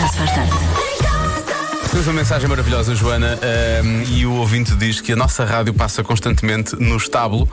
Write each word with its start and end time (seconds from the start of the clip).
Já 0.00 0.08
se 0.08 0.16
faz 0.16 0.32
tarde. 0.32 0.52
Temos 1.90 2.06
uma 2.06 2.14
mensagem 2.14 2.48
maravilhosa, 2.48 2.94
Joana, 2.94 3.38
ehm, 3.42 4.04
e 4.16 4.24
o 4.24 4.32
ouvinte 4.36 4.74
diz 4.74 4.98
que 5.02 5.12
a 5.12 5.16
nossa 5.16 5.44
rádio 5.44 5.74
passa 5.74 6.02
constantemente 6.02 6.74
no 6.76 6.96
estábulo, 6.96 7.46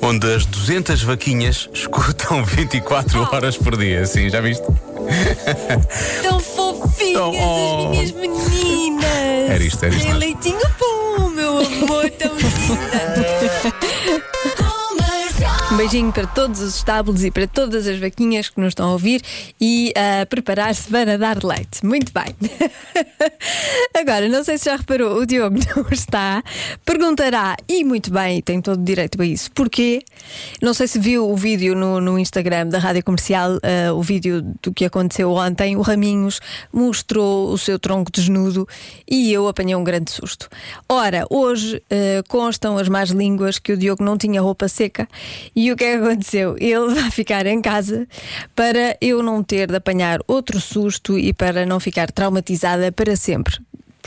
onde 0.00 0.32
as 0.32 0.46
200 0.46 1.02
vaquinhas 1.02 1.68
escutam 1.74 2.44
24 2.44 3.22
horas 3.32 3.56
por 3.56 3.76
dia. 3.76 4.06
Sim, 4.06 4.30
já 4.30 4.40
viste? 4.40 4.62
Tão 6.22 6.38
fofinhas 6.38 7.12
Tão- 7.14 7.34
oh. 7.34 7.90
as 7.90 7.90
minhas 7.90 8.12
meninas. 8.12 9.04
Era 9.48 9.64
isto, 9.64 9.84
era 9.84 9.92
isto 9.92 10.06
Tem 10.06 10.14
leitinho 10.16 10.60
bom, 10.78 11.28
meu 11.30 11.58
amor, 11.58 12.08
tão 12.10 12.30
linda. 12.38 13.39
Beijinho 15.80 16.12
para 16.12 16.26
todos 16.26 16.60
os 16.60 16.76
estábulos 16.76 17.24
e 17.24 17.30
para 17.30 17.46
todas 17.46 17.86
as 17.86 17.98
vaquinhas 17.98 18.50
que 18.50 18.60
nos 18.60 18.72
estão 18.72 18.90
a 18.90 18.92
ouvir 18.92 19.22
e 19.58 19.94
a 19.96 20.26
preparar-se 20.26 20.90
para 20.90 21.16
dar 21.16 21.42
leite. 21.42 21.86
Muito 21.86 22.12
bem. 22.12 22.36
Agora, 23.98 24.28
não 24.28 24.44
sei 24.44 24.58
se 24.58 24.66
já 24.66 24.76
reparou, 24.76 25.16
o 25.16 25.24
Diogo 25.24 25.56
não 25.74 25.86
está. 25.90 26.44
Perguntará, 26.84 27.56
e 27.66 27.82
muito 27.82 28.12
bem, 28.12 28.42
tem 28.42 28.60
todo 28.60 28.78
o 28.78 28.84
direito 28.84 29.20
a 29.22 29.24
isso, 29.24 29.50
porquê? 29.52 30.02
Não 30.60 30.74
sei 30.74 30.86
se 30.86 30.98
viu 30.98 31.26
o 31.26 31.34
vídeo 31.34 31.74
no, 31.74 31.98
no 31.98 32.18
Instagram 32.18 32.66
da 32.66 32.78
Rádio 32.78 33.02
Comercial, 33.02 33.58
eh, 33.62 33.90
o 33.90 34.02
vídeo 34.02 34.42
do 34.62 34.74
que 34.74 34.84
aconteceu 34.84 35.32
ontem. 35.32 35.76
O 35.76 35.80
Raminhos 35.80 36.40
mostrou 36.70 37.50
o 37.50 37.56
seu 37.56 37.78
tronco 37.78 38.12
desnudo 38.12 38.68
e 39.10 39.32
eu 39.32 39.48
apanhei 39.48 39.74
um 39.74 39.82
grande 39.82 40.10
susto. 40.10 40.46
Ora, 40.86 41.26
hoje 41.30 41.82
eh, 41.88 42.22
constam 42.28 42.76
as 42.76 42.86
más 42.86 43.08
línguas 43.08 43.58
que 43.58 43.72
o 43.72 43.78
Diogo 43.78 44.04
não 44.04 44.18
tinha 44.18 44.42
roupa 44.42 44.68
seca 44.68 45.08
e 45.56 45.69
o 45.72 45.76
que 45.76 45.84
é 45.84 45.98
que 45.98 46.04
aconteceu? 46.04 46.56
Ele 46.58 46.94
vai 46.94 47.10
ficar 47.10 47.46
em 47.46 47.60
casa 47.60 48.06
para 48.54 48.96
eu 49.00 49.22
não 49.22 49.42
ter 49.42 49.68
de 49.68 49.76
apanhar 49.76 50.20
outro 50.26 50.60
susto 50.60 51.18
e 51.18 51.32
para 51.32 51.66
não 51.66 51.80
ficar 51.80 52.10
traumatizada 52.10 52.92
para 52.92 53.16
sempre. 53.16 53.58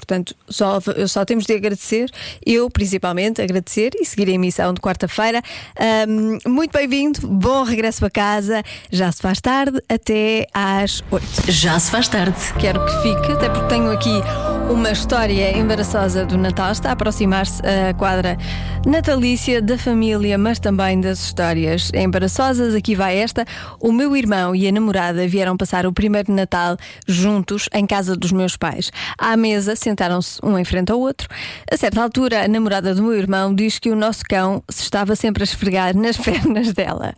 Portanto, 0.04 0.36
só, 0.50 0.80
só 1.08 1.24
temos 1.24 1.46
de 1.46 1.54
agradecer, 1.54 2.12
eu 2.46 2.70
principalmente, 2.70 3.42
agradecer 3.42 3.92
e 3.96 4.06
seguir 4.06 4.28
a 4.28 4.34
emissão 4.34 4.74
de 4.74 4.82
quarta-feira. 4.82 5.42
Ahm, 5.80 6.40
muito 6.46 6.72
bem-vindo, 6.74 7.26
bom 7.26 7.64
regresso 7.64 8.06
a 8.06 8.10
casa. 8.10 8.62
Já 8.92 9.12
se 9.12 9.22
faz 9.22 9.40
tarde, 9.40 9.82
até 9.88 10.46
às 10.54 11.02
8. 11.10 11.26
Já 11.48 11.80
se 11.80 11.90
faz 11.90 12.10
tarde. 12.10 12.36
Quero 12.60 12.86
que 12.86 12.92
fique, 13.02 13.32
até 13.32 13.50
porque 13.50 13.68
tenho 13.68 13.92
aqui 13.92 14.22
uma 14.70 14.92
história 14.92 15.58
embaraçosa 15.58 16.26
do 16.26 16.38
Natal. 16.38 16.72
Está 16.72 16.90
a 16.90 16.92
aproximar-se 16.94 17.62
a 17.66 17.94
quadra 17.94 18.38
natalícia 18.86 19.62
da 19.62 19.78
família, 19.78 20.38
mas 20.38 20.60
também 20.60 21.00
das 21.00 21.20
histórias 21.26 21.92
embaraçosas. 21.94 22.74
Aqui 22.76 22.96
vai 22.96 23.18
esta. 23.18 23.46
O 23.80 23.92
meu 23.92 24.16
irmão 24.16 24.56
e 24.56 24.68
a 24.68 24.72
namorada 24.72 25.28
vieram 25.28 25.56
passar 25.56 25.86
o 25.86 25.94
primeiro 25.94 26.32
Natal 26.34 26.78
juntos 27.08 27.70
em 27.74 27.86
casa 27.86 28.16
dos 28.16 28.32
meus 28.32 28.58
pais. 28.58 28.92
À 29.18 29.38
mesa, 29.38 29.76
sentaram-se 29.76 30.40
um 30.44 30.58
em 30.58 30.66
frente 30.66 30.92
ao 30.92 31.00
outro. 31.00 31.28
A 31.72 31.78
certa 31.78 32.02
altura, 32.02 32.46
a 32.46 32.48
namorada 32.48 32.96
do 32.96 33.04
meu 33.04 33.14
irmão 33.14 33.54
diz 33.54 33.80
que 33.80 33.90
o 33.90 33.96
nosso 33.96 34.24
cão 34.28 34.64
se 34.70 34.84
estava 34.84 35.16
sempre 35.16 35.44
a 35.44 35.46
esfregar 35.46 35.96
nas 35.96 36.18
pernas 36.18 36.74
dela. 36.74 37.14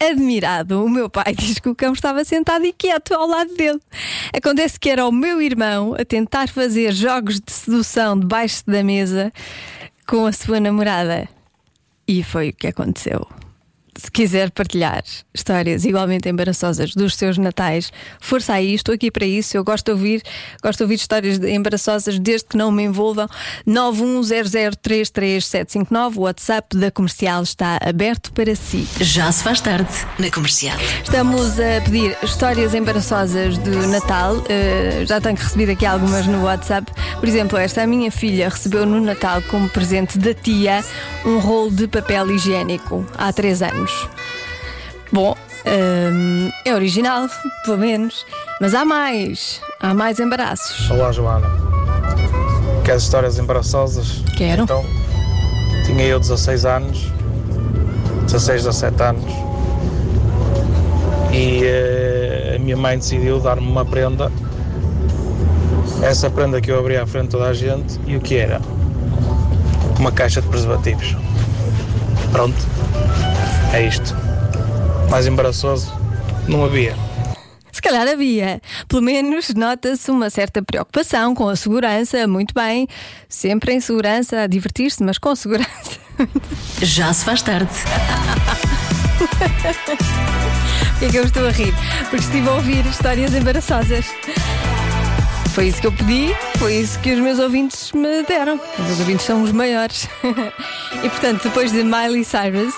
Admirado, 0.00 0.84
o 0.84 0.88
meu 0.88 1.08
pai 1.08 1.34
diz 1.38 1.58
que 1.58 1.68
o 1.68 1.74
cão 1.74 1.92
estava 1.92 2.24
sentado 2.24 2.64
e 2.64 2.72
quieto 2.72 3.14
ao 3.14 3.26
lado 3.26 3.54
dele. 3.54 3.80
Acontece 4.34 4.78
que 4.78 4.90
era 4.90 5.06
o 5.06 5.12
meu 5.12 5.40
irmão 5.40 5.94
a 5.98 6.04
tentar 6.04 6.48
fazer 6.48 6.95
jogos 6.98 7.40
de 7.40 7.52
sedução 7.52 8.18
debaixo 8.18 8.62
da 8.66 8.82
mesa 8.82 9.32
com 10.06 10.26
a 10.26 10.32
sua 10.32 10.60
namorada. 10.60 11.28
E 12.06 12.22
foi 12.22 12.50
o 12.50 12.52
que 12.52 12.68
aconteceu. 12.68 13.26
Se 13.98 14.10
quiser 14.10 14.50
partilhar 14.50 15.02
histórias 15.34 15.84
igualmente 15.84 16.28
embaraçosas 16.28 16.94
dos 16.94 17.14
seus 17.14 17.38
natais, 17.38 17.90
força 18.20 18.52
aí, 18.52 18.74
estou 18.74 18.94
aqui 18.94 19.10
para 19.10 19.24
isso. 19.24 19.56
Eu 19.56 19.64
gosto 19.64 19.86
de 19.86 19.92
ouvir, 19.92 20.22
gosto 20.62 20.78
de 20.78 20.82
ouvir 20.84 20.94
histórias 20.96 21.38
de- 21.38 21.50
embaraçosas 21.50 22.18
desde 22.18 22.46
que 22.48 22.56
não 22.56 22.70
me 22.70 22.82
envolvam. 22.84 23.26
910033759, 23.66 26.16
o 26.16 26.20
WhatsApp 26.22 26.76
da 26.76 26.90
comercial 26.90 27.42
está 27.42 27.78
aberto 27.82 28.32
para 28.32 28.54
si. 28.54 28.86
Já 29.00 29.30
se 29.32 29.42
faz 29.42 29.60
tarde. 29.60 29.88
Na 30.18 30.30
comercial. 30.30 30.76
Estamos 31.02 31.58
a 31.58 31.80
pedir 31.84 32.16
histórias 32.22 32.74
embaraçosas 32.74 33.58
de 33.58 33.70
Natal. 33.88 34.36
Uh, 34.36 35.06
já 35.06 35.20
tenho 35.20 35.36
recebido 35.36 35.72
aqui 35.72 35.86
algumas 35.86 36.26
no 36.26 36.44
WhatsApp. 36.44 36.90
Por 37.18 37.28
exemplo, 37.28 37.58
esta 37.58 37.82
a 37.82 37.86
minha 37.86 38.10
filha 38.10 38.48
recebeu 38.48 38.84
no 38.86 39.00
Natal 39.00 39.42
como 39.42 39.68
presente 39.68 40.18
da 40.18 40.34
tia 40.34 40.84
um 41.24 41.38
rolo 41.38 41.70
de 41.70 41.86
papel 41.88 42.30
higiênico 42.30 43.06
há 43.16 43.32
três 43.32 43.62
anos. 43.62 43.85
Bom, 45.12 45.36
hum, 45.66 46.50
é 46.64 46.74
original, 46.74 47.26
pelo 47.64 47.78
menos. 47.78 48.26
Mas 48.60 48.74
há 48.74 48.84
mais. 48.84 49.60
Há 49.80 49.92
mais 49.94 50.18
embaraços. 50.18 50.90
Olá 50.90 51.12
Joana. 51.12 51.46
Queres 52.84 53.02
histórias 53.02 53.38
embaraçosas? 53.38 54.22
Quero. 54.36 54.62
Então, 54.62 54.84
tinha 55.84 56.04
eu 56.04 56.20
16 56.20 56.64
anos, 56.64 57.12
16, 58.26 58.64
17 58.64 59.02
anos, 59.02 59.32
e 61.32 61.64
eh, 61.64 62.54
a 62.56 62.58
minha 62.58 62.76
mãe 62.76 62.96
decidiu 62.96 63.40
dar-me 63.40 63.66
uma 63.66 63.84
prenda. 63.84 64.30
Essa 66.02 66.30
prenda 66.30 66.60
que 66.60 66.70
eu 66.70 66.78
abri 66.78 66.96
à 66.96 67.06
frente 67.06 67.24
de 67.24 67.30
toda 67.30 67.46
a 67.46 67.52
gente, 67.52 67.98
e 68.06 68.16
o 68.16 68.20
que 68.20 68.36
era? 68.36 68.60
Uma 69.98 70.12
caixa 70.12 70.40
de 70.40 70.48
preservativos. 70.48 71.16
Pronto, 72.32 72.56
é 73.76 73.86
isto. 73.86 74.16
Mais 75.10 75.26
embaraçoso, 75.26 75.92
não 76.48 76.64
havia. 76.64 76.96
Se 77.70 77.82
calhar 77.82 78.08
havia. 78.08 78.60
Pelo 78.88 79.02
menos 79.02 79.50
nota-se 79.54 80.10
uma 80.10 80.30
certa 80.30 80.62
preocupação 80.62 81.34
com 81.34 81.46
a 81.48 81.54
segurança. 81.54 82.26
Muito 82.26 82.54
bem. 82.54 82.88
Sempre 83.28 83.74
em 83.74 83.80
segurança, 83.80 84.40
a 84.40 84.46
divertir-se, 84.46 85.02
mas 85.02 85.18
com 85.18 85.34
segurança. 85.36 85.98
Já 86.80 87.12
se 87.12 87.24
faz 87.24 87.42
tarde. 87.42 87.68
Por 90.96 90.98
que 91.00 91.04
é 91.04 91.08
que 91.10 91.18
eu 91.18 91.24
estou 91.24 91.46
a 91.46 91.50
rir? 91.50 91.74
Porque 92.08 92.24
estive 92.24 92.48
a 92.48 92.52
ouvir 92.52 92.86
histórias 92.86 93.34
embaraçosas. 93.34 94.06
Foi 95.52 95.68
isso 95.68 95.80
que 95.80 95.86
eu 95.86 95.92
pedi, 95.92 96.34
foi 96.58 96.76
isso 96.76 96.98
que 97.00 97.12
os 97.12 97.18
meus 97.20 97.38
ouvintes 97.38 97.92
me 97.92 98.22
deram. 98.22 98.58
Os 98.78 98.86
meus 98.86 99.00
ouvintes 99.00 99.26
são 99.26 99.42
os 99.42 99.52
maiores. 99.52 100.08
E 101.02 101.10
portanto, 101.10 101.42
depois 101.44 101.70
de 101.72 101.84
Miley 101.84 102.24
Cyrus, 102.24 102.74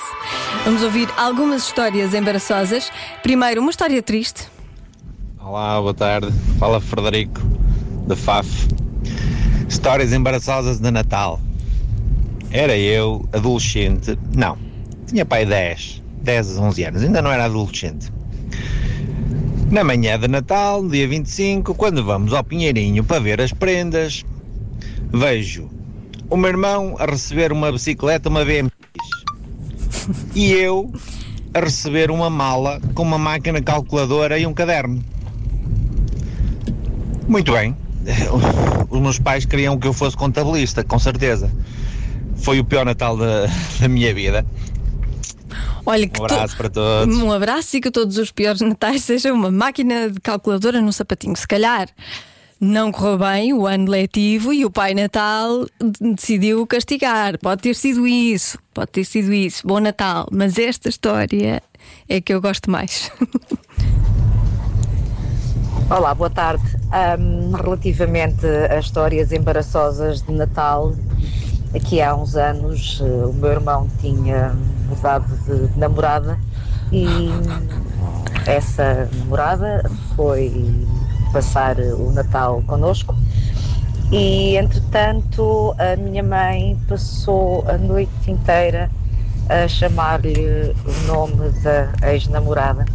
vamos 0.68 0.82
ouvir 0.82 1.08
algumas 1.16 1.62
histórias 1.62 2.12
embaraçosas. 2.12 2.92
Primeiro, 3.22 3.62
uma 3.62 3.70
história 3.70 4.02
triste. 4.02 4.48
Olá, 5.40 5.80
boa 5.80 5.94
tarde. 5.94 6.30
Fala 6.58 6.78
Frederico, 6.78 7.40
da 8.06 8.14
FAF. 8.14 8.68
Histórias 9.66 10.12
embaraçosas 10.12 10.78
de 10.78 10.90
Natal. 10.90 11.40
Era 12.50 12.76
eu, 12.76 13.26
adolescente, 13.32 14.18
não, 14.36 14.58
tinha 15.06 15.24
pai 15.24 15.46
10, 15.46 16.02
10 16.20 16.58
a 16.58 16.60
11 16.60 16.84
anos, 16.84 17.02
ainda 17.02 17.22
não 17.22 17.32
era 17.32 17.46
adolescente. 17.46 18.12
Na 19.70 19.82
manhã 19.82 20.18
de 20.18 20.28
Natal, 20.28 20.86
dia 20.86 21.08
25, 21.08 21.74
quando 21.76 22.04
vamos 22.04 22.34
ao 22.34 22.44
Pinheirinho 22.44 23.02
para 23.02 23.20
ver 23.20 23.40
as 23.40 23.54
prendas, 23.54 24.22
vejo 25.10 25.70
o 26.28 26.36
meu 26.36 26.50
irmão 26.50 26.94
a 26.98 27.06
receber 27.06 27.52
uma 27.52 27.72
bicicleta, 27.72 28.28
uma 28.28 28.44
BMX, 28.44 28.77
e 30.34 30.52
eu 30.52 30.92
a 31.52 31.60
receber 31.60 32.10
uma 32.10 32.28
mala 32.30 32.80
com 32.94 33.02
uma 33.02 33.18
máquina 33.18 33.60
calculadora 33.60 34.38
e 34.38 34.46
um 34.46 34.54
caderno. 34.54 35.02
Muito 37.26 37.52
bem. 37.52 37.76
Os 38.90 39.00
meus 39.00 39.18
pais 39.18 39.44
queriam 39.44 39.78
que 39.78 39.86
eu 39.86 39.92
fosse 39.92 40.16
contabilista, 40.16 40.82
com 40.82 40.98
certeza. 40.98 41.50
Foi 42.36 42.58
o 42.58 42.64
pior 42.64 42.84
Natal 42.84 43.16
da, 43.16 43.46
da 43.80 43.88
minha 43.88 44.14
vida. 44.14 44.46
Olha 45.84 46.10
Um 46.18 46.24
abraço 46.24 46.56
para 46.56 46.68
todos. 46.68 47.16
Um 47.16 47.32
abraço 47.32 47.76
e 47.76 47.80
que 47.80 47.90
todos 47.90 48.18
os 48.18 48.30
piores 48.30 48.60
natais 48.60 49.02
sejam 49.02 49.34
uma 49.34 49.50
máquina 49.50 50.10
de 50.10 50.20
calculadora 50.20 50.80
no 50.80 50.92
sapatinho. 50.92 51.34
Se 51.36 51.48
calhar 51.48 51.88
não 52.60 52.90
correu 52.90 53.18
bem 53.18 53.52
o 53.52 53.66
ano 53.66 53.88
letivo 53.88 54.52
e 54.52 54.64
o 54.64 54.70
Pai 54.70 54.92
Natal 54.92 55.64
decidiu 56.00 56.66
castigar. 56.66 57.38
Pode 57.38 57.62
ter 57.62 57.74
sido 57.74 58.06
isso, 58.06 58.58
pode 58.74 58.90
ter 58.90 59.04
sido 59.04 59.32
isso. 59.32 59.66
Bom 59.66 59.78
Natal. 59.78 60.26
Mas 60.32 60.58
esta 60.58 60.88
história 60.88 61.62
é 62.08 62.20
que 62.20 62.34
eu 62.34 62.40
gosto 62.40 62.70
mais. 62.70 63.12
Olá, 65.88 66.14
boa 66.14 66.28
tarde. 66.28 66.64
Ahm, 66.92 67.52
relativamente 67.54 68.44
a 68.46 68.78
histórias 68.78 69.32
embaraçosas 69.32 70.20
de 70.22 70.32
Natal, 70.32 70.94
aqui 71.74 72.02
há 72.02 72.14
uns 72.14 72.34
anos 72.34 73.00
eh, 73.00 73.24
o 73.24 73.32
meu 73.32 73.52
irmão 73.52 73.88
tinha 74.00 74.54
mudado 74.88 75.34
de 75.44 75.78
namorada 75.78 76.38
e 76.92 77.06
essa 78.46 79.08
namorada 79.18 79.90
foi 80.14 80.52
passar 81.32 81.78
o 81.78 82.10
Natal 82.12 82.62
connosco 82.66 83.14
e 84.10 84.56
entretanto 84.56 85.74
a 85.78 85.96
minha 85.96 86.22
mãe 86.22 86.78
passou 86.88 87.64
a 87.68 87.76
noite 87.76 88.30
inteira 88.30 88.90
a 89.48 89.68
chamar-lhe 89.68 90.74
o 90.84 91.06
nome 91.06 91.50
da 91.62 91.92
ex-namorada. 92.10 92.86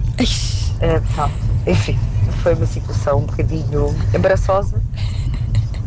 Eh, 0.81 0.99
pronto, 1.13 1.33
enfim, 1.67 1.97
foi 2.41 2.55
uma 2.55 2.65
situação 2.65 3.19
um 3.19 3.25
bocadinho 3.25 3.95
embaraçosa, 4.13 4.81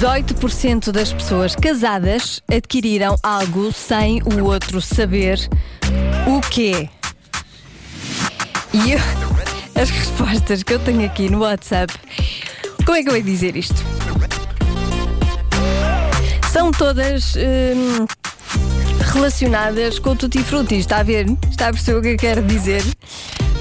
18% 0.00 0.90
das 0.90 1.12
pessoas 1.12 1.54
casadas 1.54 2.42
adquiriram 2.50 3.14
algo 3.22 3.70
sem 3.72 4.20
o 4.22 4.44
outro 4.44 4.80
saber 4.80 5.38
o 6.26 6.40
quê? 6.50 6.88
E 8.72 8.92
eu, 8.92 8.98
as 9.80 9.90
respostas 9.90 10.62
que 10.62 10.72
eu 10.74 10.78
tenho 10.80 11.04
aqui 11.04 11.30
no 11.30 11.40
WhatsApp, 11.40 11.92
como 12.84 12.96
é 12.96 13.02
que 13.02 13.08
eu 13.08 13.12
vou 13.12 13.22
dizer 13.22 13.56
isto? 13.56 13.74
São 16.52 16.70
todas 16.70 17.34
hum, 17.36 18.06
relacionadas 19.12 19.98
com 19.98 20.10
o 20.10 20.16
Tutti 20.16 20.42
Frutti, 20.42 20.76
está 20.76 20.98
a 20.98 21.02
ver? 21.02 21.26
Está 21.50 21.68
a 21.68 21.72
perceber 21.72 21.98
o 21.98 22.02
que 22.02 22.08
eu 22.08 22.16
quero 22.16 22.42
dizer? 22.42 22.82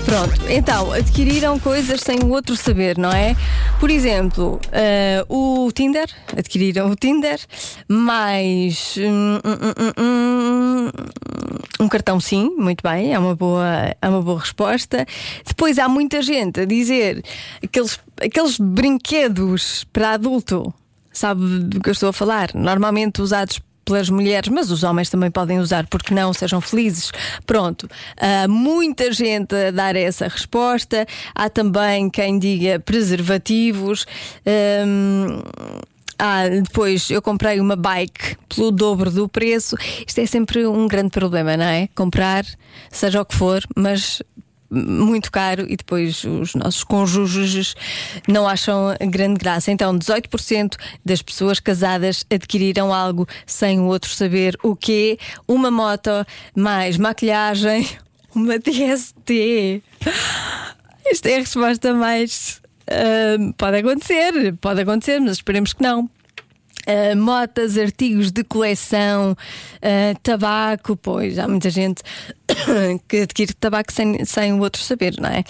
Pronto, 0.06 0.42
então, 0.50 0.92
adquiriram 0.92 1.60
coisas 1.60 2.02
sem 2.02 2.20
o 2.20 2.30
outro 2.30 2.56
saber, 2.58 2.98
não 2.98 3.12
é? 3.12 3.36
Por 3.82 3.90
exemplo, 3.90 4.60
uh, 4.68 5.66
o 5.66 5.72
Tinder, 5.72 6.08
adquiriram 6.38 6.92
o 6.92 6.96
Tinder, 6.96 7.40
mais 7.88 8.96
um, 8.96 9.40
um, 9.44 10.06
um, 10.06 11.86
um, 11.86 11.90
cartão 11.90 12.20
sim, 12.20 12.56
muito 12.60 12.84
bem, 12.84 13.12
é 13.12 13.18
uma, 13.18 13.36
boa, 13.36 13.96
é 14.00 14.08
uma 14.08 14.22
boa 14.22 14.40
resposta. 14.40 15.04
Depois 15.48 15.80
há 15.80 15.90
muita 15.90 16.22
gente 16.22 16.60
a 16.60 16.66
dizer 16.66 17.26
aqueles, 17.64 18.00
aqueles 18.24 18.60
brinquedos 18.60 19.84
para 19.92 20.12
adulto, 20.12 20.72
sabe 21.12 21.42
do 21.62 21.82
que 21.82 21.90
eu 21.90 21.94
estou 21.94 22.10
a 22.10 22.14
falar? 22.14 22.52
Normalmente 22.54 23.20
usados 23.20 23.60
pelas 23.86 24.10
mulheres, 24.10 24.50
mas 24.50 24.72
os 24.72 24.84
homens 24.84 25.10
também 25.10 25.32
podem 25.32 25.60
usar, 25.60 25.88
porque 25.88 26.14
não 26.14 26.34
sejam 26.34 26.62
felizes. 26.62 27.12
Pronto, 27.46 27.90
há 28.18 28.48
muita 28.48 29.12
gente 29.12 29.56
a 29.56 29.72
dar 29.72 29.96
essa 29.96 30.28
resposta. 30.28 31.06
Há 31.34 31.50
também 31.50 32.10
quem 32.10 32.40
diga 32.40 32.80
preservativos. 32.80 34.06
Hum, 34.46 35.42
ah, 36.24 36.48
depois 36.48 37.10
eu 37.10 37.20
comprei 37.20 37.60
uma 37.60 37.76
bike 37.76 38.38
pelo 38.48 38.72
dobro 38.72 39.10
do 39.10 39.28
preço. 39.28 39.76
Isto 40.06 40.22
é 40.22 40.26
sempre 40.28 40.68
um 40.68 40.88
grande 40.88 41.10
problema, 41.10 41.58
não 41.58 41.66
é? 41.66 41.90
Comprar, 41.96 42.46
seja 42.92 43.22
o 43.22 43.26
que 43.26 43.36
for, 43.36 43.64
mas 43.76 44.22
muito 44.72 45.32
caro 45.32 45.66
e 45.68 45.76
depois 45.76 46.24
os 46.24 46.56
nossos 46.56 46.84
cônjuges 46.84 47.76
não 48.28 48.48
acham 48.48 48.96
grande 49.10 49.38
graça. 49.38 49.72
Então, 49.72 49.98
18% 49.98 50.76
das 51.04 51.22
pessoas 51.22 51.60
casadas 51.60 52.26
adquiriram 52.32 52.94
algo 52.94 53.28
sem 53.46 53.80
o 53.80 53.86
outro 53.86 54.10
saber 54.10 54.58
o 54.64 54.76
quê? 54.76 55.20
Uma 55.48 55.70
moto, 55.70 56.26
mais 56.56 56.98
maquilhagem, 56.98 57.88
uma 58.34 58.58
DST. 58.58 59.84
Isto 61.12 61.26
é 61.28 61.36
a 61.36 61.40
resposta 61.40 61.94
mais. 61.94 62.62
Uh, 62.90 63.54
pode 63.54 63.78
acontecer, 63.78 64.54
pode 64.60 64.82
acontecer, 64.82 65.20
mas 65.20 65.34
esperemos 65.34 65.74
que 65.74 65.84
não. 65.84 66.10
Uh, 66.88 67.16
motas, 67.16 67.78
artigos 67.78 68.32
de 68.32 68.44
coleção, 68.44 69.34
uh, 69.34 70.20
tabaco, 70.24 70.96
pois 70.98 71.38
há 71.38 71.48
muita 71.48 71.70
gente 71.70 72.02
que 73.08 73.18
adquire 73.22 73.54
tabaco 73.54 73.94
sem, 73.94 74.26
sem 74.26 74.54
o 74.54 74.60
outro 74.62 74.82
saber, 74.82 75.14
não 75.20 75.30
é? 75.30 75.44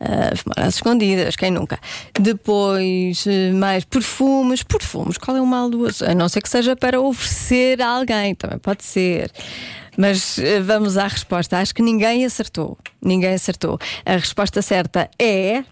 Uh, 0.00 0.36
fumar 0.36 0.66
às 0.66 0.76
escondidas, 0.76 1.34
quem 1.34 1.50
nunca? 1.50 1.78
Depois, 2.20 3.24
mais 3.54 3.84
perfumes, 3.84 4.62
perfumes, 4.62 5.18
qual 5.18 5.36
é 5.36 5.40
o 5.40 5.46
mal 5.46 5.68
do 5.68 5.80
uso? 5.80 6.04
A 6.04 6.14
não 6.14 6.28
ser 6.28 6.40
que 6.40 6.48
seja 6.48 6.76
para 6.76 7.00
oferecer 7.00 7.82
a 7.82 7.88
alguém, 7.88 8.34
também 8.34 8.58
pode 8.58 8.84
ser. 8.84 9.32
Mas 9.98 10.38
vamos 10.62 10.98
à 10.98 11.08
resposta. 11.08 11.56
Acho 11.56 11.74
que 11.74 11.80
ninguém 11.80 12.22
acertou. 12.26 12.76
Ninguém 13.02 13.32
acertou. 13.32 13.78
A 14.04 14.12
resposta 14.12 14.60
certa 14.60 15.08
é. 15.18 15.64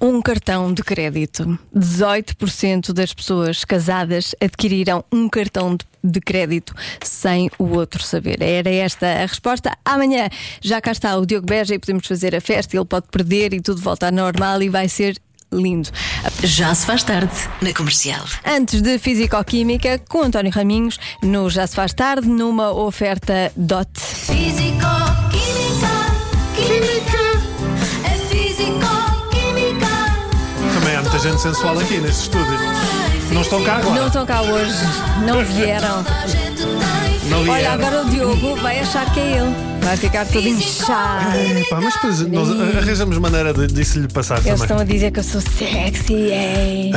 Um 0.00 0.20
cartão 0.20 0.72
de 0.72 0.82
crédito. 0.82 1.58
18% 1.74 2.92
das 2.92 3.14
pessoas 3.14 3.64
casadas 3.64 4.34
adquiriram 4.40 5.04
um 5.12 5.28
cartão 5.28 5.76
de 6.02 6.20
crédito 6.20 6.74
sem 7.02 7.50
o 7.58 7.64
outro 7.76 8.02
saber. 8.02 8.42
Era 8.42 8.70
esta 8.70 9.06
a 9.06 9.26
resposta. 9.26 9.76
Amanhã 9.84 10.28
já 10.60 10.80
cá 10.80 10.92
está 10.92 11.16
o 11.16 11.26
Diogo 11.26 11.46
Beja 11.46 11.74
e 11.74 11.78
podemos 11.78 12.06
fazer 12.06 12.34
a 12.34 12.40
festa. 12.40 12.76
Ele 12.76 12.84
pode 12.84 13.06
perder 13.10 13.52
e 13.54 13.60
tudo 13.60 13.80
volta 13.80 14.06
ao 14.06 14.12
normal 14.12 14.62
e 14.62 14.68
vai 14.68 14.88
ser 14.88 15.16
lindo. 15.52 15.88
Já 16.42 16.74
se 16.74 16.86
faz 16.86 17.02
tarde 17.02 17.32
na 17.62 17.72
comercial. 17.72 18.24
Antes 18.44 18.82
de 18.82 18.98
Físico-Química, 18.98 19.98
com 20.08 20.22
António 20.22 20.52
Raminhos, 20.52 20.98
no 21.22 21.48
Já 21.48 21.66
se 21.66 21.74
faz 21.74 21.92
tarde, 21.94 22.28
numa 22.28 22.70
oferta 22.72 23.52
DOT. 23.56 23.88
Físico-Química. 23.98 24.86
Química. 26.56 27.25
Muita 31.16 31.30
gente 31.30 31.40
sensual 31.40 31.78
aqui 31.78 31.98
neste 31.98 32.22
estúdio. 32.24 32.58
Não 33.32 33.40
estão 33.40 33.62
cá 33.64 33.76
agora. 33.76 34.00
Não 34.00 34.06
estão 34.06 34.26
cá 34.26 34.42
hoje, 34.42 34.74
não 35.24 35.42
vieram. 35.44 36.04
Não 37.30 37.38
Olha, 37.40 37.54
vieram. 37.54 37.72
agora 37.72 38.02
o 38.02 38.10
Diogo 38.10 38.56
vai 38.56 38.80
achar 38.80 39.10
que 39.12 39.20
é 39.20 39.38
ele. 39.38 39.54
Vai 39.82 39.96
ficar 39.96 40.26
todo 40.26 40.46
inchado. 40.46 41.38
Epá, 41.38 41.80
mas 41.80 41.94
depois 41.94 42.20
nós 42.28 42.76
arranjamos 42.76 43.18
maneira 43.18 43.54
de, 43.54 43.66
disso 43.68 44.00
lhe 44.00 44.08
passar 44.08 44.34
Eles 44.38 44.46
também. 44.46 44.62
estão 44.64 44.78
a 44.78 44.84
dizer 44.84 45.10
que 45.10 45.20
eu 45.20 45.24
sou 45.24 45.40
sexy, 45.40 46.30
é. 46.32 46.90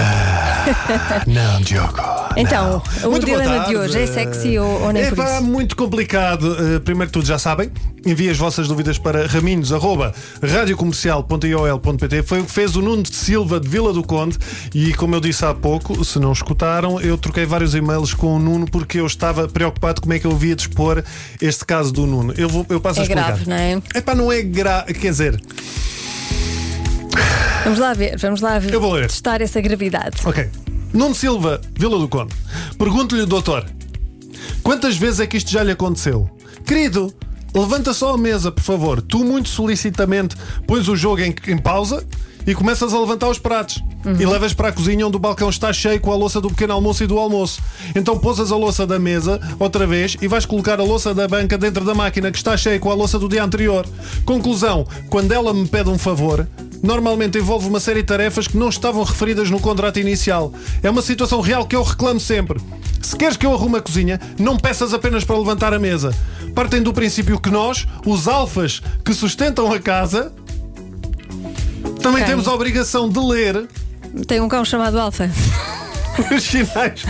Não, 1.27 1.61
Diogo. 1.61 2.18
Então, 2.37 2.81
o 3.03 3.09
Muito 3.09 3.25
dilema 3.25 3.65
de 3.65 3.75
hoje 3.77 3.99
é 4.01 4.07
sexy 4.07 4.57
ou, 4.59 4.83
ou 4.83 4.91
nem 4.93 5.03
é 5.03 5.09
por 5.09 5.17
pá, 5.17 5.41
muito 5.41 5.75
complicado. 5.75 6.43
Uh, 6.53 6.79
primeiro 6.81 7.07
de 7.07 7.13
tudo, 7.13 7.25
já 7.25 7.37
sabem, 7.39 7.69
enviem 8.05 8.29
as 8.29 8.37
vossas 8.37 8.67
dúvidas 8.67 8.97
para 8.97 9.25
raminhos.radiocomercial.iol.pt 9.27 12.23
Foi 12.23 12.39
o 12.41 12.45
que 12.45 12.51
fez 12.51 12.75
o 12.75 12.81
Nuno 12.81 13.03
de 13.03 13.15
Silva 13.15 13.59
de 13.59 13.67
Vila 13.67 13.91
do 13.93 14.03
Conde 14.03 14.37
e, 14.73 14.93
como 14.93 15.15
eu 15.15 15.19
disse 15.19 15.43
há 15.45 15.53
pouco, 15.53 16.03
se 16.05 16.19
não 16.19 16.31
escutaram, 16.31 16.99
eu 17.01 17.17
troquei 17.17 17.45
vários 17.45 17.73
e-mails 17.75 18.13
com 18.13 18.35
o 18.35 18.39
Nuno 18.39 18.65
porque 18.69 18.99
eu 18.99 19.05
estava 19.05 19.47
preocupado 19.47 20.01
como 20.01 20.13
é 20.13 20.19
que 20.19 20.25
eu 20.27 20.31
havia 20.31 20.55
de 20.55 20.61
expor 20.63 21.03
este 21.41 21.65
caso 21.65 21.91
do 21.91 22.05
Nuno. 22.05 22.33
Eu, 22.37 22.47
vou, 22.49 22.65
eu 22.69 22.79
passo 22.79 22.99
a 22.99 23.03
É 23.03 23.05
explicar. 23.05 23.27
grave, 23.27 23.49
não 23.49 23.55
é? 23.55 23.81
Epá, 23.95 24.15
não 24.15 24.31
é 24.31 24.41
grave. 24.41 24.93
Quer 24.93 25.09
dizer, 25.11 25.39
Vamos 27.63 27.77
lá 27.79 27.93
ver, 27.93 28.17
vamos 28.17 28.41
lá 28.41 28.57
ver. 28.57 28.73
Eu 28.73 28.81
vou 28.81 28.93
ler. 28.93 29.07
testar 29.07 29.41
essa 29.41 29.59
gravidade. 29.61 30.17
Ok. 30.25 30.47
Nuno 30.93 31.13
Silva, 31.13 31.61
Vila 31.75 31.99
do 31.99 32.07
Conde. 32.07 32.33
Pergunto-lhe, 32.77 33.25
doutor, 33.25 33.65
quantas 34.63 34.97
vezes 34.97 35.19
é 35.19 35.27
que 35.27 35.37
isto 35.37 35.51
já 35.51 35.63
lhe 35.63 35.71
aconteceu? 35.71 36.29
Querido, 36.65 37.13
levanta 37.53 37.93
só 37.93 38.13
a 38.13 38.17
mesa, 38.17 38.51
por 38.51 38.63
favor. 38.63 39.01
Tu, 39.01 39.23
muito 39.23 39.49
solicitamente, 39.49 40.35
pões 40.65 40.87
o 40.87 40.95
jogo 40.95 41.21
em, 41.21 41.33
em 41.47 41.57
pausa 41.57 42.05
e 42.45 42.55
começas 42.55 42.93
a 42.93 42.99
levantar 42.99 43.29
os 43.29 43.37
pratos. 43.37 43.83
E 44.19 44.25
levas 44.25 44.53
para 44.53 44.69
a 44.69 44.71
cozinha 44.71 45.05
onde 45.05 45.17
o 45.17 45.19
balcão 45.19 45.49
está 45.49 45.73
cheio 45.73 45.99
com 45.99 46.11
a 46.11 46.15
louça 46.15 46.39
do 46.39 46.49
pequeno 46.49 46.73
almoço 46.73 47.03
e 47.03 47.07
do 47.07 47.19
almoço. 47.19 47.61
Então 47.93 48.17
pousas 48.17 48.51
a 48.51 48.55
louça 48.55 48.87
da 48.87 48.97
mesa 48.97 49.39
outra 49.59 49.85
vez 49.85 50.15
e 50.21 50.27
vais 50.27 50.45
colocar 50.45 50.79
a 50.79 50.83
louça 50.83 51.13
da 51.13 51.27
banca 51.27 51.57
dentro 51.57 51.83
da 51.83 51.93
máquina 51.93 52.31
que 52.31 52.37
está 52.37 52.55
cheia 52.55 52.79
com 52.79 52.89
a 52.89 52.93
louça 52.93 53.19
do 53.19 53.27
dia 53.27 53.43
anterior. 53.43 53.85
Conclusão: 54.25 54.87
quando 55.09 55.33
ela 55.33 55.53
me 55.53 55.67
pede 55.67 55.89
um 55.89 55.97
favor, 55.97 56.47
normalmente 56.81 57.37
envolve 57.37 57.67
uma 57.67 57.79
série 57.79 58.01
de 58.01 58.07
tarefas 58.07 58.47
que 58.47 58.57
não 58.57 58.69
estavam 58.69 59.03
referidas 59.03 59.49
no 59.49 59.59
contrato 59.59 59.99
inicial. 59.99 60.53
É 60.81 60.89
uma 60.89 61.01
situação 61.01 61.41
real 61.41 61.65
que 61.65 61.75
eu 61.75 61.83
reclamo 61.83 62.19
sempre. 62.19 62.59
Se 63.01 63.15
queres 63.15 63.37
que 63.37 63.45
eu 63.45 63.53
arrume 63.53 63.77
a 63.77 63.81
cozinha, 63.81 64.19
não 64.37 64.57
peças 64.57 64.93
apenas 64.93 65.23
para 65.23 65.37
levantar 65.37 65.73
a 65.73 65.79
mesa. 65.79 66.13
Partem 66.53 66.81
do 66.81 66.93
princípio 66.93 67.39
que 67.39 67.49
nós, 67.49 67.87
os 68.05 68.27
alfas 68.27 68.81
que 69.03 69.13
sustentam 69.13 69.71
a 69.71 69.79
casa, 69.79 70.33
também 72.01 72.23
temos 72.23 72.47
a 72.47 72.53
obrigação 72.53 73.09
de 73.09 73.19
ler 73.19 73.67
Tem 74.25 74.39
um 74.39 74.47
cão 74.47 74.63
chamado 74.63 74.99
Alfa. 74.99 75.29
os 76.35 76.43
sinais, 76.43 77.03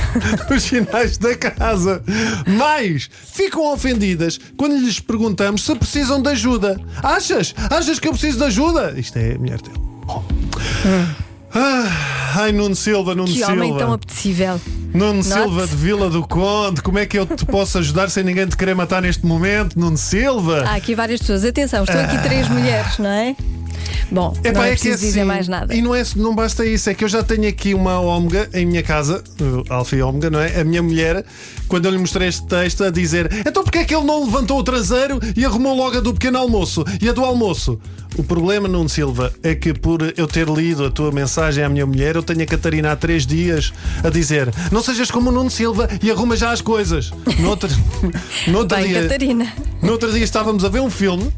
os 0.55 0.63
sinais 0.63 1.17
da 1.17 1.35
casa. 1.35 2.01
Mais, 2.47 3.09
ficam 3.33 3.71
ofendidas 3.73 4.39
quando 4.57 4.77
lhes 4.77 4.99
perguntamos 4.99 5.63
se 5.63 5.75
precisam 5.75 6.21
de 6.21 6.29
ajuda. 6.29 6.79
Achas? 7.01 7.53
Achas 7.69 7.99
que 7.99 8.07
eu 8.07 8.11
preciso 8.11 8.37
de 8.37 8.43
ajuda? 8.45 8.93
Isto 8.97 9.17
é 9.17 9.35
a 9.35 9.39
mulher 9.39 9.61
dele. 9.61 9.79
Bom. 10.05 10.23
Ah, 11.53 12.35
ai, 12.41 12.51
Nuno 12.51 12.75
Silva, 12.75 13.15
Nuno 13.15 13.27
Que 13.27 13.39
Silva. 13.39 13.53
homem 13.53 13.75
tão 13.75 13.93
apetecível. 13.93 14.61
Nuno 14.93 15.13
Note. 15.15 15.25
Silva 15.27 15.67
de 15.67 15.75
Vila 15.75 16.09
do 16.09 16.21
Conde, 16.27 16.81
como 16.81 16.99
é 16.99 17.05
que 17.05 17.17
eu 17.17 17.25
te 17.25 17.45
posso 17.45 17.77
ajudar 17.79 18.09
sem 18.09 18.23
ninguém 18.23 18.47
te 18.47 18.55
querer 18.55 18.75
matar 18.75 19.01
neste 19.01 19.25
momento, 19.25 19.79
Nuno 19.79 19.97
Silva? 19.97 20.63
Há 20.67 20.75
aqui 20.75 20.93
várias 20.93 21.19
pessoas. 21.21 21.43
Atenção, 21.43 21.83
estão 21.83 21.99
aqui 22.01 22.17
três 22.21 22.47
mulheres, 22.49 22.97
não 22.99 23.09
é? 23.09 23.35
Bom, 24.11 24.35
Epá, 24.43 24.59
não 24.59 24.63
é, 24.63 24.67
é 24.67 24.71
preciso 24.71 24.99
dizer 24.99 25.19
assim, 25.19 25.27
mais 25.27 25.47
nada. 25.47 25.73
E 25.73 25.81
não, 25.81 25.93
é, 25.93 26.03
não 26.15 26.35
basta 26.35 26.65
isso, 26.65 26.89
é 26.89 26.93
que 26.93 27.03
eu 27.03 27.07
já 27.07 27.21
tenho 27.21 27.47
aqui 27.47 27.73
uma 27.73 27.99
ómega 27.99 28.49
em 28.53 28.65
minha 28.65 28.81
casa, 28.81 29.23
Alfa 29.69 29.95
e 29.95 30.01
Ómega, 30.01 30.29
não 30.29 30.39
é? 30.39 30.59
A 30.59 30.63
minha 30.63 30.81
mulher, 30.81 31.23
quando 31.67 31.85
eu 31.85 31.91
lhe 31.91 31.97
mostrei 31.97 32.27
este 32.27 32.45
texto, 32.47 32.83
a 32.83 32.89
dizer: 32.89 33.29
então 33.45 33.63
porque 33.63 33.79
é 33.79 33.83
que 33.83 33.95
ele 33.95 34.05
não 34.05 34.25
levantou 34.25 34.59
o 34.59 34.63
traseiro 34.63 35.19
e 35.35 35.45
arrumou 35.45 35.75
logo 35.75 35.97
a 35.97 35.99
do 35.99 36.13
pequeno 36.13 36.37
almoço 36.37 36.83
e 37.01 37.07
a 37.07 37.13
do 37.13 37.23
almoço? 37.23 37.79
O 38.17 38.23
problema, 38.23 38.67
Nuno 38.67 38.89
Silva, 38.89 39.31
é 39.43 39.53
que 39.53 39.73
por 39.73 40.01
eu 40.17 40.27
ter 40.27 40.47
lido 40.49 40.85
a 40.85 40.89
tua 40.89 41.11
mensagem 41.11 41.63
à 41.63 41.69
minha 41.69 41.85
mulher, 41.85 42.15
eu 42.15 42.23
tenho 42.23 42.41
a 42.41 42.45
Catarina 42.45 42.91
há 42.91 42.95
três 42.95 43.25
dias 43.25 43.71
a 44.03 44.09
dizer: 44.09 44.51
não 44.71 44.81
sejas 44.81 45.11
como 45.11 45.29
o 45.29 45.31
Nuno 45.31 45.51
Silva 45.51 45.87
e 46.01 46.09
arruma 46.09 46.35
já 46.35 46.51
as 46.51 46.61
coisas. 46.61 47.11
No 47.39 47.49
outro, 47.49 47.69
no 48.47 48.57
outro 48.57 48.77
Bem, 48.77 48.87
dia. 48.87 49.03
Catarina. 49.03 49.53
No 49.81 49.91
outro 49.91 50.11
dia 50.11 50.23
estávamos 50.23 50.65
a 50.65 50.69
ver 50.69 50.79
um 50.79 50.89
filme. 50.89 51.31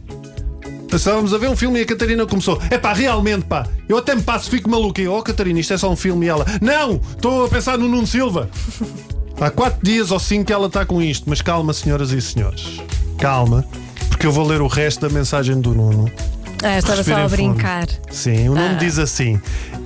Estávamos 0.96 1.34
a 1.34 1.38
ver 1.38 1.50
um 1.50 1.56
filme 1.56 1.80
e 1.80 1.84
a 1.84 1.86
Catarina 1.86 2.26
começou. 2.26 2.60
É 2.70 2.78
pá, 2.78 2.94
realmente, 2.94 3.46
pá, 3.46 3.68
eu 3.88 3.98
até 3.98 4.16
me 4.16 4.22
passo, 4.22 4.50
fico 4.50 4.70
maluco. 4.70 5.00
E 5.00 5.08
oh 5.08 5.22
Catarina, 5.22 5.60
isto 5.60 5.74
é 5.74 5.78
só 5.78 5.92
um 5.92 5.96
filme. 5.96 6.26
E 6.26 6.30
ela, 6.30 6.46
não, 6.62 6.96
estou 6.96 7.46
a 7.46 7.50
pensar 7.50 7.78
no 7.78 7.88
Nuno 7.88 8.08
Silva. 8.08 8.50
Há 9.40 9.50
quatro 9.50 9.80
dias 9.82 10.12
ou 10.12 10.20
cinco 10.20 10.46
que 10.46 10.54
ela 10.54 10.68
está 10.68 10.86
com 10.86 11.02
isto. 11.02 11.30
Mas 11.30 11.42
calma, 11.42 11.74
senhoras 11.74 12.12
e 12.12 12.22
senhores. 12.22 12.80
Calma, 13.18 13.66
porque 14.10 14.28
eu 14.28 14.32
vou 14.32 14.46
ler 14.46 14.62
o 14.62 14.68
resto 14.68 15.08
da 15.08 15.10
mensagem 15.14 15.60
do 15.60 15.74
Nuno. 15.74 16.12
Ah, 16.64 16.78
estava 16.78 17.04
só 17.04 17.14
a 17.14 17.18
Respirem 17.24 17.48
fundo. 17.48 17.54
brincar. 17.56 17.88
Sim, 18.12 18.50
o 18.50 18.56
Nuno 18.56 18.76
Ah. 18.76 18.78
diz 18.78 19.00
assim: 19.00 19.40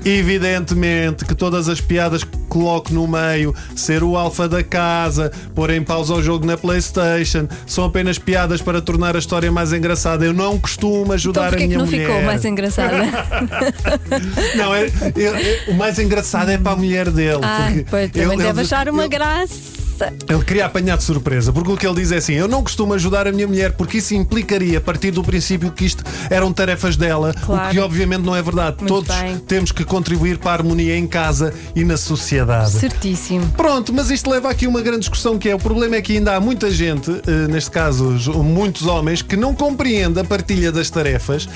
evidentemente 0.04 1.24
que 1.26 1.34
todas 1.34 1.70
as 1.70 1.80
piadas 1.80 2.24
que 2.24 2.36
coloco 2.50 2.94
no 2.94 3.08
meio, 3.08 3.54
ser 3.76 4.04
o 4.04 4.16
alfa 4.18 4.48
da 4.48 4.64
casa, 4.64 5.32
pôr 5.54 5.70
em 5.72 5.82
pausa 5.84 6.14
o 6.14 6.22
jogo 6.24 6.46
na 6.46 6.58
PlayStation, 6.58 7.48
são 7.66 7.86
apenas 7.86 8.18
piadas 8.20 8.62
para 8.62 8.82
tornar 8.82 9.16
a 9.16 9.20
história 9.20 9.52
mais 9.52 9.72
engraçada. 9.74 10.26
Eu 10.26 10.34
não 10.34 10.58
costumo 10.60 11.02
Então 11.04 11.14
ajudar 11.16 11.50
porquê 11.50 11.56
a 11.56 11.58
é 11.58 11.62
que 11.62 11.68
minha 11.68 11.80
não 11.80 11.86
mulher. 11.86 12.08
ficou 12.08 12.22
mais 12.24 12.46
engraçada? 12.46 12.96
Não, 14.56 14.74
é, 14.74 14.86
é- 14.86 15.22
é- 15.22 15.64
o 15.70 15.74
mais 15.74 16.00
engraçado 16.00 16.50
é 16.50 16.58
para 16.58 16.72
a 16.74 16.76
mulher 16.76 17.10
dele. 17.10 17.40
ah, 17.44 17.68
pois, 17.90 18.12
também 18.12 18.34
ele- 18.34 18.44
deve 18.44 18.62
achar 18.62 18.88
uma 18.90 19.08
graça. 19.08 19.85
Ele 20.30 20.44
queria 20.44 20.66
apanhar 20.66 20.98
de 20.98 21.04
surpresa, 21.04 21.52
porque 21.54 21.72
o 21.72 21.78
que 21.78 21.86
ele 21.88 21.96
diz 22.02 22.12
é 22.12 22.18
assim: 22.18 22.34
eu 22.34 22.48
não 22.48 22.62
costumo 22.64 22.94
ajudar 22.94 23.28
a 23.28 23.32
minha 23.32 23.48
mulher, 23.48 23.74
porque 23.74 23.98
isso 24.00 24.14
implicaria, 24.14 24.78
a 24.78 24.82
partir 24.82 25.12
do 25.12 25.24
princípio, 25.24 25.72
que 25.72 25.86
isto 25.86 26.04
eram 26.30 26.52
tarefas 26.52 26.96
dela, 26.98 27.34
Claro. 27.46 27.68
o 27.68 27.72
que 27.72 27.80
obviamente 27.80 28.22
não 28.24 28.36
é 28.36 28.42
verdade. 28.42 28.78
Muito 28.80 28.94
Todos 28.94 29.16
bem. 29.16 29.38
temos 29.40 29.72
que 29.72 29.84
contribuir 29.84 30.38
para 30.38 30.52
a 30.52 30.54
harmonia 30.56 30.98
em 30.98 31.08
casa 31.08 31.54
e 31.76 31.84
na 31.84 31.98
sociedade. 31.98 32.72
Certíssimo. 32.72 33.48
Pronto, 33.56 33.94
mas 33.94 34.10
isto 34.12 34.30
leva 34.30 34.50
aqui 34.50 34.68
uma 34.68 34.82
grande 34.82 35.00
discussão 35.02 35.38
que 35.38 35.50
é 35.50 35.56
o 35.56 35.60
problema 35.60 35.96
é 35.96 36.02
que 36.02 36.18
ainda 36.18 36.36
há 36.36 36.40
muita 36.40 36.70
gente, 36.72 37.10
eh, 37.28 37.48
neste 37.48 37.72
caso 37.72 38.08
os- 38.10 38.28
muitos 38.28 38.86
homens, 38.88 39.22
que 39.22 39.36
não 39.38 39.54
compreende 39.54 40.20
a 40.20 40.24
partilha 40.24 40.72
das 40.72 40.90
tarefas 40.90 41.48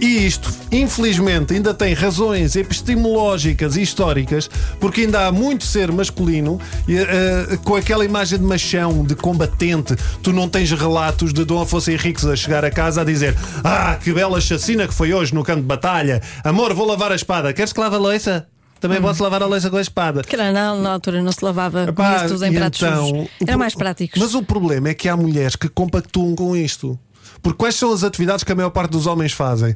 e 0.00 0.26
isto, 0.26 0.52
infelizmente, 0.70 1.54
ainda 1.54 1.72
tem 1.74 1.94
razões 1.94 2.56
epistemológicas 2.56 3.76
e 3.76 3.82
históricas, 3.82 4.48
porque 4.80 5.02
ainda 5.02 5.26
há 5.26 5.32
muito 5.32 5.64
ser 5.64 5.90
masculino 5.92 6.60
e, 6.86 6.96
eh, 6.96 7.58
com 7.64 7.76
aquela 7.88 8.04
imagem 8.04 8.38
de 8.38 8.44
machão, 8.44 9.02
de 9.02 9.14
combatente. 9.16 9.96
Tu 10.22 10.30
não 10.30 10.46
tens 10.46 10.70
relatos 10.72 11.32
de 11.32 11.42
Dom 11.42 11.62
Afonso 11.62 11.90
Henriques 11.90 12.26
a 12.26 12.36
chegar 12.36 12.62
a 12.62 12.70
casa 12.70 13.00
a 13.00 13.04
dizer 13.04 13.34
Ah, 13.64 13.96
que 13.96 14.12
bela 14.12 14.38
chacina 14.42 14.86
que 14.86 14.92
foi 14.92 15.14
hoje 15.14 15.34
no 15.34 15.42
campo 15.42 15.62
de 15.62 15.66
batalha. 15.66 16.20
Amor, 16.44 16.74
vou 16.74 16.86
lavar 16.86 17.12
a 17.12 17.14
espada. 17.14 17.50
Queres 17.50 17.72
que 17.72 17.80
lave 17.80 17.96
a 17.96 17.98
louça? 17.98 18.46
Também 18.78 19.00
posso 19.00 19.22
lavar 19.22 19.42
a 19.42 19.46
louça 19.46 19.70
com 19.70 19.78
a 19.78 19.80
espada. 19.80 20.22
Cara, 20.22 20.52
não, 20.52 20.82
na 20.82 20.92
altura 20.92 21.22
não 21.22 21.32
se 21.32 21.42
lavava 21.42 21.86
com 21.86 21.92
Epá, 21.92 22.16
isso 22.16 22.34
tudo 22.34 22.44
em 22.44 22.52
pratos 22.52 22.82
então, 22.82 23.28
Era 23.46 23.56
mais 23.56 23.74
práticos. 23.74 24.20
Mas 24.20 24.34
o 24.34 24.42
problema 24.42 24.90
é 24.90 24.94
que 24.94 25.08
há 25.08 25.16
mulheres 25.16 25.56
que 25.56 25.70
compactuam 25.70 26.34
com 26.36 26.54
isto. 26.54 26.98
Porque 27.40 27.56
quais 27.56 27.74
são 27.74 27.90
as 27.90 28.04
atividades 28.04 28.44
que 28.44 28.52
a 28.52 28.54
maior 28.54 28.70
parte 28.70 28.90
dos 28.90 29.06
homens 29.06 29.32
fazem? 29.32 29.74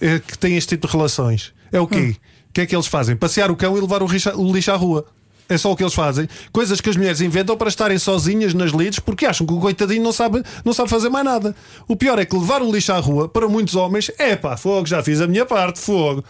É, 0.00 0.18
que 0.20 0.38
têm 0.38 0.56
este 0.56 0.70
tipo 0.70 0.86
de 0.86 0.92
relações? 0.94 1.52
É 1.70 1.78
o 1.78 1.86
quê? 1.86 2.16
O 2.48 2.52
que 2.54 2.62
é 2.62 2.66
que 2.66 2.74
eles 2.74 2.86
fazem? 2.86 3.14
Passear 3.14 3.50
o 3.50 3.56
cão 3.56 3.76
e 3.76 3.80
levar 3.80 4.02
o 4.02 4.06
lixo 4.52 4.72
à 4.72 4.76
rua. 4.76 5.04
É 5.48 5.58
só 5.58 5.70
o 5.72 5.76
que 5.76 5.82
eles 5.82 5.92
fazem. 5.94 6.26
Coisas 6.50 6.80
que 6.80 6.88
as 6.88 6.96
mulheres 6.96 7.20
inventam 7.20 7.54
para 7.56 7.68
estarem 7.68 7.98
sozinhas 7.98 8.54
nas 8.54 8.70
lides 8.70 8.98
porque 8.98 9.26
acham 9.26 9.46
que 9.46 9.52
o 9.52 9.60
coitadinho 9.60 10.02
não 10.02 10.12
sabe, 10.12 10.42
não 10.64 10.72
sabe 10.72 10.88
fazer 10.88 11.10
mais 11.10 11.24
nada. 11.24 11.54
O 11.86 11.94
pior 11.96 12.18
é 12.18 12.24
que 12.24 12.34
levar 12.36 12.62
o 12.62 12.72
lixo 12.72 12.92
à 12.92 12.98
rua, 12.98 13.28
para 13.28 13.46
muitos 13.46 13.74
homens, 13.74 14.10
é 14.18 14.36
pá, 14.36 14.56
fogo, 14.56 14.86
já 14.86 15.02
fiz 15.02 15.20
a 15.20 15.26
minha 15.26 15.44
parte, 15.44 15.78
fogo. 15.80 16.24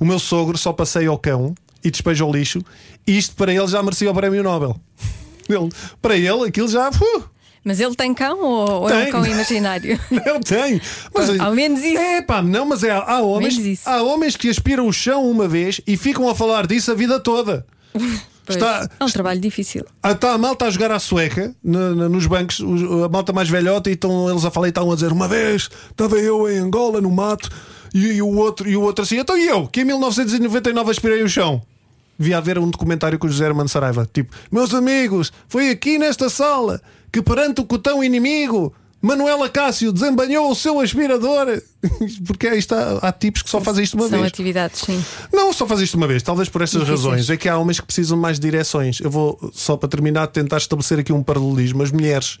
o 0.00 0.04
meu 0.06 0.18
sogro 0.18 0.56
só 0.56 0.72
passeia 0.72 1.10
ao 1.10 1.18
cão 1.18 1.54
e 1.84 1.90
despeja 1.90 2.24
o 2.24 2.32
lixo. 2.32 2.62
E 3.06 3.18
isto 3.18 3.34
para 3.36 3.52
ele 3.52 3.66
já 3.66 3.82
merecia 3.82 4.10
o 4.10 4.14
prémio 4.14 4.42
Nobel. 4.42 4.74
Ele- 5.48 5.68
para 6.00 6.16
ele, 6.16 6.44
aquilo 6.48 6.68
já. 6.68 6.88
uh, 6.88 7.24
Mas 7.62 7.78
ele 7.78 7.94
tem 7.94 8.14
cão 8.14 8.40
ou, 8.42 8.70
ou 8.82 8.88
é 8.88 8.94
um 8.94 9.02
Tem. 9.02 9.12
cão 9.12 9.26
imaginário? 9.26 10.00
não 10.10 10.40
tem. 10.40 10.80
Mas, 11.14 11.38
Ao 11.40 11.54
menos 11.54 11.80
isso. 11.80 11.98
É 11.98 12.22
pá, 12.22 12.40
não, 12.40 12.64
mas 12.64 12.82
é, 12.84 12.90
há, 12.90 13.20
homens, 13.20 13.86
há 13.86 14.00
homens 14.02 14.34
que 14.36 14.48
aspiram 14.48 14.86
o 14.86 14.92
chão 14.92 15.30
uma 15.30 15.46
vez 15.46 15.78
e 15.86 15.94
ficam 15.96 16.26
a 16.28 16.34
falar 16.34 16.66
disso 16.66 16.90
a 16.90 16.94
vida 16.94 17.20
toda. 17.20 17.66
Pois, 18.58 18.62
Está- 18.62 18.88
É 18.98 19.04
um 19.04 19.08
trabalho 19.10 19.40
difícil. 19.40 19.84
Ah, 20.02 20.12
Está 20.12 20.32
a 20.32 20.38
malta 20.38 20.66
a 20.66 20.70
jogar 20.70 20.90
à 20.92 20.98
sueca 20.98 21.54
na- 21.62 21.94
na- 21.94 22.08
nos 22.08 22.26
bancos, 22.26 22.60
os- 22.60 22.82
a 23.04 23.08
malta 23.08 23.32
mais 23.32 23.48
velhota, 23.48 23.90
e 23.90 23.94
estão 23.94 24.28
eles 24.30 24.44
a 24.44 24.50
falar 24.50 24.66
e 24.66 24.70
estão 24.70 24.90
a 24.90 24.94
dizer: 24.94 25.12
Uma 25.12 25.28
vez 25.28 25.68
estava 25.90 26.16
eu 26.18 26.50
em 26.50 26.58
Angola, 26.58 27.00
no 27.00 27.10
mato, 27.10 27.48
e, 27.94 28.06
e 28.14 28.22
o, 28.22 28.28
outro, 28.36 28.68
e 28.68 28.76
o 28.76 28.82
outro 28.82 29.02
assim, 29.02 29.18
então 29.18 29.36
e 29.36 29.46
eu, 29.46 29.66
que 29.66 29.80
em 29.80 29.84
1999 29.84 30.90
aspirei 30.90 31.22
o 31.22 31.28
chão. 31.28 31.62
Devia 32.18 32.36
haver 32.38 32.58
um 32.58 32.68
documentário 32.68 33.18
com 33.18 33.26
o 33.26 33.30
José 33.30 33.46
Hermano 33.46 33.68
Saraiva, 33.68 34.08
tipo: 34.12 34.34
Meus 34.52 34.74
amigos, 34.74 35.32
foi 35.48 35.70
aqui 35.70 35.98
nesta 35.98 36.28
sala 36.28 36.80
que 37.10 37.22
perante 37.22 37.60
o 37.60 37.64
cotão 37.64 38.04
inimigo. 38.04 38.72
Manuela 39.02 39.48
Cássio 39.48 39.92
desembanhou 39.92 40.50
o 40.50 40.54
seu 40.54 40.78
aspirador. 40.80 41.62
Porque 42.26 42.46
aí 42.48 42.58
está, 42.58 42.98
há 43.00 43.10
tipos 43.10 43.42
que 43.42 43.48
só 43.48 43.60
fazem 43.60 43.82
isto 43.84 43.94
uma 43.94 44.08
São 44.08 44.18
vez. 44.18 44.26
atividades, 44.32 44.80
sim. 44.80 45.02
Não, 45.32 45.52
só 45.52 45.66
faz 45.66 45.80
isto 45.80 45.96
uma 45.96 46.06
vez, 46.06 46.22
talvez 46.22 46.48
por 46.48 46.60
estas 46.60 46.80
Difíceis. 46.82 47.04
razões. 47.06 47.30
É 47.30 47.36
que 47.36 47.48
há 47.48 47.56
homens 47.56 47.80
que 47.80 47.86
precisam 47.86 48.18
mais 48.18 48.38
de 48.38 48.46
direções. 48.50 49.00
Eu 49.00 49.10
vou, 49.10 49.38
só 49.54 49.76
para 49.76 49.88
terminar, 49.88 50.26
tentar 50.26 50.58
estabelecer 50.58 50.98
aqui 50.98 51.12
um 51.12 51.22
paralelismo. 51.22 51.82
As 51.82 51.90
mulheres 51.90 52.38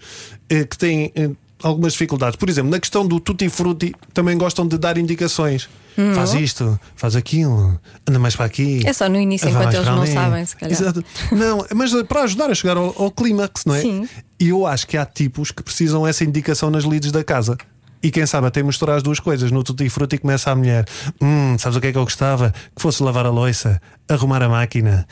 eh, 0.50 0.64
que 0.64 0.76
têm 0.76 1.10
eh, 1.14 1.30
algumas 1.62 1.92
dificuldades, 1.92 2.36
por 2.36 2.48
exemplo, 2.48 2.70
na 2.70 2.80
questão 2.80 3.06
do 3.06 3.20
tutti 3.20 3.48
frutti, 3.48 3.94
também 4.12 4.36
gostam 4.36 4.66
de 4.66 4.78
dar 4.78 4.98
indicações. 4.98 5.68
Faz 6.14 6.32
isto, 6.34 6.80
faz 6.96 7.14
aquilo, 7.14 7.78
anda 8.08 8.18
mais 8.18 8.34
para 8.34 8.46
aqui. 8.46 8.80
Hum. 8.84 8.88
É 8.88 8.92
só 8.92 9.08
no 9.08 9.20
início, 9.20 9.48
enquanto 9.48 9.74
eles 9.74 9.86
não 9.86 10.06
sabem, 10.06 10.46
se 10.46 10.56
calhar. 10.56 10.72
Exato. 10.72 11.04
Não, 11.30 11.66
mas 11.74 11.92
para 12.04 12.22
ajudar 12.22 12.50
a 12.50 12.54
chegar 12.54 12.76
ao, 12.76 12.94
ao 12.96 13.10
clímax, 13.10 13.64
não 13.66 13.74
é? 13.74 13.82
Sim. 13.82 14.08
E 14.38 14.48
eu 14.48 14.66
acho 14.66 14.86
que 14.86 14.96
há 14.96 15.04
tipos 15.04 15.50
que 15.50 15.62
precisam 15.62 16.06
essa 16.06 16.24
indicação 16.24 16.70
nas 16.70 16.84
leads 16.84 17.12
da 17.12 17.22
casa. 17.22 17.56
E 18.02 18.10
quem 18.10 18.24
sabe 18.24 18.46
até 18.46 18.62
misturar 18.62 18.96
as 18.96 19.02
duas 19.02 19.20
coisas. 19.20 19.50
No 19.50 19.62
tutti 19.62 19.88
frutti 19.90 20.16
começa 20.16 20.50
a 20.50 20.56
mulher. 20.56 20.86
Hum, 21.20 21.58
sabes 21.58 21.76
o 21.76 21.80
que 21.82 21.88
é 21.88 21.92
que 21.92 21.98
eu 21.98 22.04
gostava? 22.04 22.54
Que 22.74 22.80
fosse 22.80 23.02
lavar 23.02 23.26
a 23.26 23.30
louça, 23.30 23.80
arrumar 24.08 24.42
a 24.42 24.48
máquina, 24.48 25.06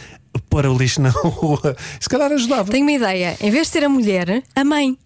pôr 0.49 0.65
o 0.65 0.77
lixo 0.77 1.03
na 1.03 1.11
rua. 1.23 1.77
Se 2.01 2.09
calhar 2.09 2.33
ajudava. 2.33 2.71
Tenho 2.71 2.85
uma 2.85 2.93
ideia. 2.93 3.37
Em 3.41 3.51
vez 3.51 3.67
de 3.67 3.73
ser 3.75 3.85
a 3.85 3.91
mulher, 3.91 4.43
a 4.57 4.65
mãe. 4.65 4.97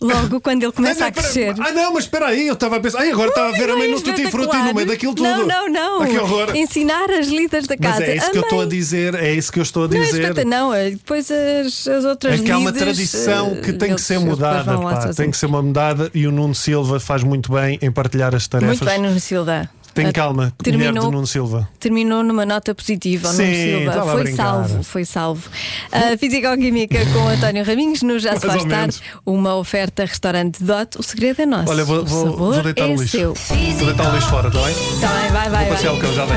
Logo 0.00 0.42
quando 0.42 0.62
ele 0.62 0.72
começa 0.72 1.04
Ah, 1.04 1.06
a 1.06 1.08
não, 1.08 1.14
pera- 1.14 1.22
crescer. 1.32 1.54
Ah, 1.58 1.72
não, 1.72 1.94
mas 1.94 2.04
espera 2.04 2.26
aí, 2.26 2.46
eu 2.46 2.52
estava 2.52 2.76
a 2.76 2.80
pensar. 2.80 2.98
Ai, 3.00 3.10
agora 3.12 3.30
estava 3.30 3.48
a 3.48 3.52
ver 3.52 3.70
a 3.70 3.76
mãe 3.76 3.90
no 3.90 3.98
tutti 4.00 4.30
frutti 4.30 4.54
no 4.56 4.74
meio 4.74 4.86
daquilo 4.86 5.14
tudo. 5.14 5.26
Não, 5.26 5.46
não, 5.46 5.68
não. 5.70 6.02
Ah, 6.02 6.06
que 6.06 6.18
horror. 6.18 6.54
Ensinar 6.54 7.10
as 7.10 7.28
lidas 7.28 7.66
da 7.66 7.76
Mas 7.80 7.90
casa. 7.92 8.04
é 8.04 8.16
isso 8.16 8.26
A 8.26 8.30
que 8.30 8.36
eu 8.38 8.42
estou 8.42 8.58
a 8.58 8.62
mãe. 8.66 8.68
dizer, 8.68 9.14
é 9.14 9.32
isso 9.32 9.50
que 9.50 9.58
eu 9.58 9.62
estou 9.62 9.84
a 9.84 9.88
Não, 9.88 9.96
é 9.96 10.00
dizer. 10.04 10.20
espeta- 10.22 10.44
não, 10.44 10.74
é 10.74 10.90
depois 10.90 11.30
as, 11.30 11.88
as 11.88 12.04
outras 12.04 12.40
É 12.40 12.44
que 12.44 12.50
há 12.50 12.58
uma 12.58 12.72
tradição 12.72 13.56
que 13.56 13.72
tem 13.72 13.94
que 13.94 14.00
ser 14.02 14.18
mudada. 14.18 14.76
pá, 14.78 15.08
tem 15.14 15.30
que 15.30 15.36
ser 15.36 15.46
uma 15.46 15.62
mudada 15.62 16.10
e 16.14 16.26
o 16.26 16.30
Nuno 16.32 16.54
Silva 16.54 17.00
faz 17.00 17.22
muito 17.22 17.50
bem 17.52 17.78
em 17.80 17.90
partilhar 17.90 18.34
as 18.34 18.46
tarefas. 18.46 18.78
Muito 18.80 18.84
bem, 18.90 19.00
Nuno 19.00 19.18
Silva. 19.18 19.70
Tem 20.04 20.12
calma, 20.12 20.42
mulher 20.42 20.52
terminou, 20.62 21.04
de 21.04 21.10
Nuno 21.10 21.26
Silva. 21.26 21.68
terminou 21.80 22.22
numa 22.22 22.44
nota 22.46 22.74
positiva, 22.74 23.28
Sim, 23.32 23.42
Nuno 23.44 23.54
Silva. 23.54 24.06
Foi 24.12 24.22
brincar. 24.22 24.44
salvo, 24.44 24.82
foi 24.82 25.04
salvo. 25.04 25.50
A 25.90 26.16
Físico-Química 26.16 26.98
com 27.12 27.28
António 27.28 27.64
Raminhos, 27.64 28.02
no 28.02 28.18
Já 28.18 28.36
se 28.38 28.46
faz 28.46 28.64
tarde, 28.64 29.00
uma 29.24 29.56
oferta 29.56 30.04
restaurante 30.04 30.62
Dot. 30.62 30.98
O 30.98 31.02
segredo 31.02 31.42
é 31.42 31.46
nosso. 31.46 31.70
Olha, 31.70 31.84
vou, 31.84 32.00
o 32.00 32.04
vou, 32.04 32.36
vou 32.36 32.62
deitar 32.62 32.88
é 32.88 32.94
o 32.94 32.96
lixo. 32.96 33.08
seu. 33.08 33.34
Vou 33.34 33.86
deitar 33.86 34.12
o 34.12 34.14
lixo 34.14 34.28
fora, 34.28 34.48
está 34.48 34.62
bem? 34.62 34.74
Tá 35.00 35.08
bem, 35.08 35.30
vai, 35.32 35.50
vai. 35.50 35.64
Vou 35.66 35.74
passear 35.74 35.90
vai. 35.92 35.98
o 35.98 36.02
cão, 36.02 36.14
já 36.14 36.24
vem. 36.26 36.36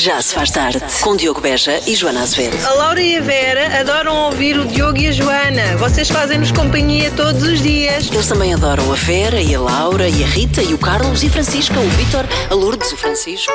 Já 0.06 0.22
se 0.22 0.36
faz 0.36 0.52
tarde. 0.52 0.80
Com 1.02 1.16
Diogo 1.16 1.42
Beja 1.42 1.82
e 1.88 1.96
Joana 1.96 2.22
Azevedo. 2.22 2.64
A 2.64 2.74
Laura 2.74 3.02
e 3.02 3.18
a 3.18 3.22
Vera 3.22 3.80
adoram 3.80 4.16
ouvir 4.26 4.56
o 4.56 4.64
Diogo 4.64 5.00
e 5.00 5.08
a 5.08 5.12
Joana. 5.12 5.76
Vocês 5.78 6.12
fazem-nos 6.12 6.52
companhia 6.52 7.10
todos 7.10 7.42
os 7.42 7.60
dias. 7.60 8.12
Eles 8.12 8.28
também 8.28 8.54
adoram 8.54 8.92
a 8.92 8.96
Vera 8.96 9.42
e 9.42 9.56
a 9.56 9.60
Laura 9.60 10.08
e 10.08 10.24
a 10.24 10.28
Rita 10.28 10.62
e 10.62 10.76
o 10.76 10.78
Carlos 10.78 11.24
e 11.24 11.28
a 11.28 11.32
Francisca, 11.32 11.80
o 11.80 11.90
Vítor, 11.90 12.24
a 12.52 12.54
Lourdes, 12.54 12.92
o 12.92 12.98
Francisco. 12.98 13.52